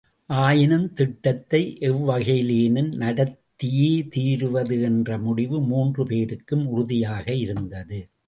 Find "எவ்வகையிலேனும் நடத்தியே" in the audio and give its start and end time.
1.79-4.07